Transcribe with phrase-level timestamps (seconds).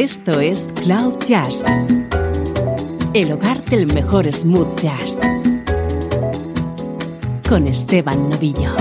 [0.00, 1.64] Esto es Cloud Jazz,
[3.14, 5.18] el hogar del mejor smooth jazz,
[7.48, 8.76] con Esteban Novillo.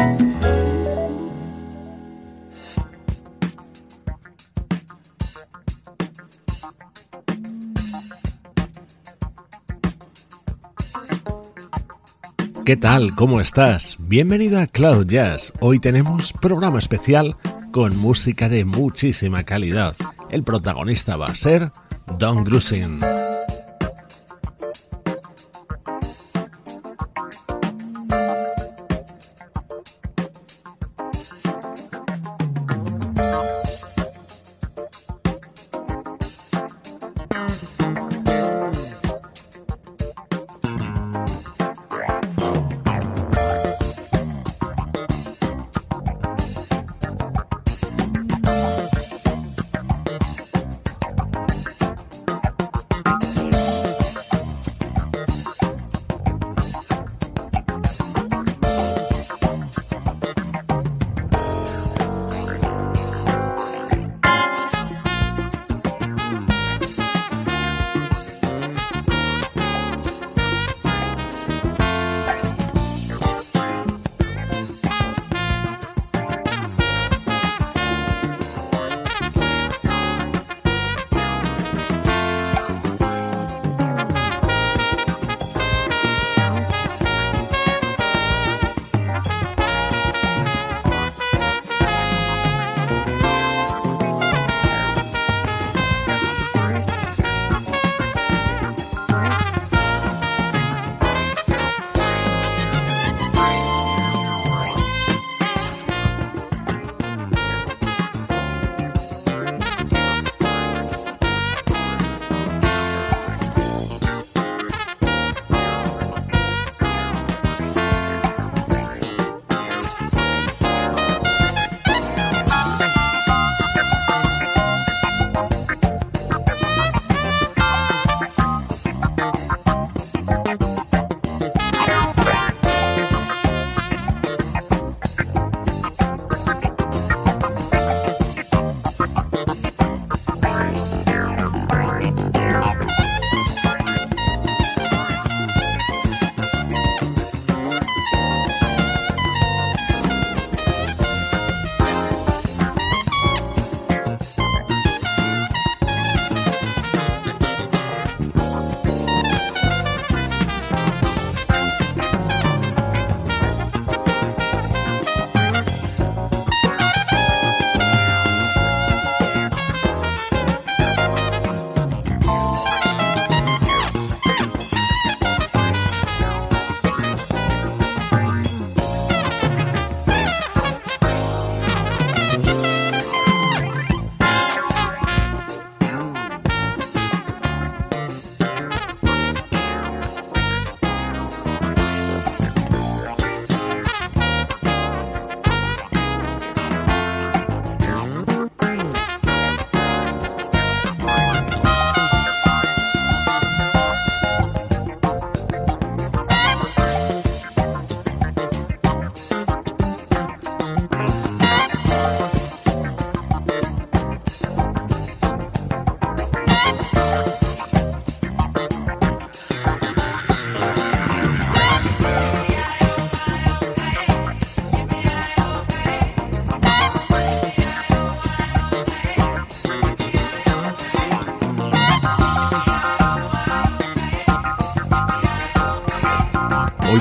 [12.64, 13.16] ¿Qué tal?
[13.16, 13.98] ¿Cómo estás?
[14.02, 15.52] Bienvenido a Cloud Jazz.
[15.62, 17.36] Hoy tenemos programa especial
[17.72, 19.96] con música de muchísima calidad.
[20.30, 21.72] El protagonista va a ser
[22.18, 23.00] Don Grusin.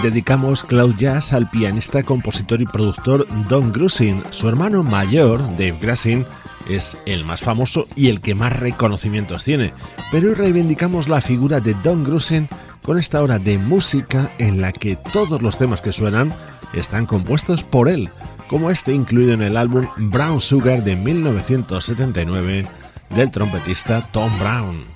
[0.06, 4.22] Dedicamos Cloud Jazz al pianista, compositor y productor Don Grusin.
[4.30, 6.24] Su hermano mayor, Dave Grusin,
[6.68, 9.72] es el más famoso y el que más reconocimientos tiene.
[10.12, 12.48] Pero hoy reivindicamos la figura de Don Grusin
[12.82, 16.32] con esta hora de música en la que todos los temas que suenan
[16.72, 18.08] están compuestos por él,
[18.48, 22.66] como este incluido en el álbum Brown Sugar de 1979
[23.10, 24.95] del trompetista Tom Brown.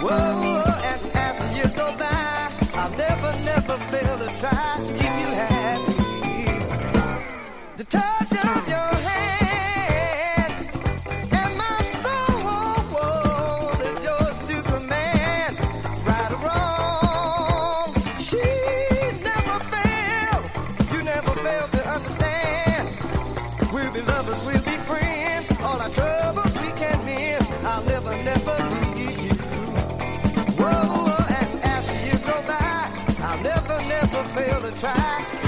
[0.00, 5.14] Whoa, and as the years go by, I'll never, never fail to try to keep
[5.22, 5.37] you
[34.80, 35.47] track.